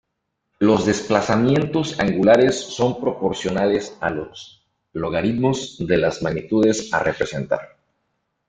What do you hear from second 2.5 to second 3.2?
son